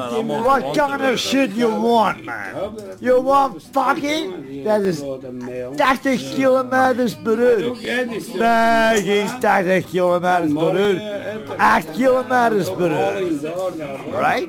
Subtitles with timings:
[0.00, 2.74] allemaal What kind of shit you want, man?
[2.98, 4.32] You want fucking?
[4.64, 5.02] Dat is
[5.76, 7.76] 80 kilometers per uur.
[8.38, 11.02] Nee, geen 80 kilometers per uur.
[11.56, 13.40] 8 kilometers per uur.
[14.12, 14.48] Right?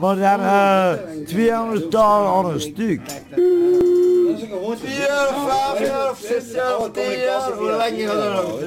[0.00, 0.92] Maar dan eh
[1.26, 3.00] 200 dollar aan een stuk.
[4.36, 8.60] Vier, vijf jaar of zes jaar of tien jaar, hoe lang je dat nog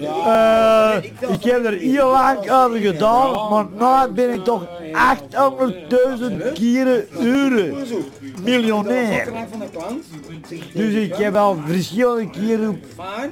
[0.00, 0.96] eh,
[1.34, 7.74] ik heb er heel lang over gedaan, maar nu ben ik toch 800.000 keren uren
[8.42, 9.28] miljonair.
[10.74, 12.78] Dus ik heb al verschillende keren op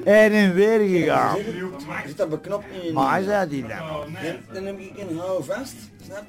[0.04, 1.36] heen en weer gegaan.
[2.06, 3.70] Zit dat beknopt in Maar zei die dan.
[4.52, 5.74] Dan heb ik een hou vast?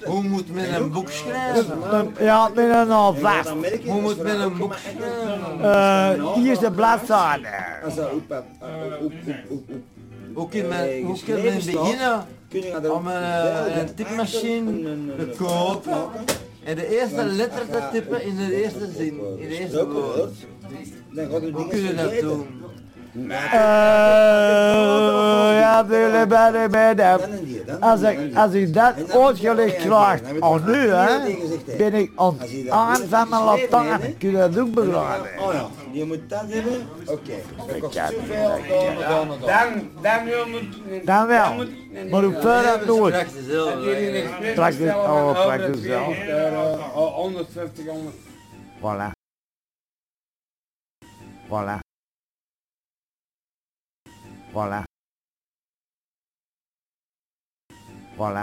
[0.04, 1.80] Hoe moet men een boek schrijven?
[1.92, 3.50] Dan- Ja, met een al vast.
[3.86, 5.62] Hoe moet men een boek schrijven?
[5.62, 7.48] Eh, eerste bladzijde.
[10.34, 13.96] Hoe kan men, eh, hoe kan men beginnen kun je dat om een, eh, een
[13.96, 15.98] typemachine te kopen
[16.64, 20.36] en de eerste letter te typen in de eerste zin, in de eerste woord?
[21.30, 22.46] Hoe ding kun je dat doen?
[27.80, 31.36] Als ik, als dat uitgelegd krijg aan nu, hè,
[31.78, 32.12] ben ik
[32.70, 34.18] aan van mijn Latijn.
[34.18, 35.30] Kun je dat ook begrijpen?
[35.40, 36.88] Oh ja, je moet dat hebben.
[37.06, 37.34] Oké.
[39.46, 41.06] Dan, dan, moet...
[41.06, 41.66] Dan wel.
[42.12, 43.26] Maar hoe ver dat nooit.
[44.52, 46.16] Straks dit- oh, straks dit zelf.
[46.94, 48.16] 150, 100.
[48.82, 49.12] Voilà.
[51.50, 51.78] Voilà.
[54.54, 54.86] Voilà.
[58.18, 58.42] Voilà.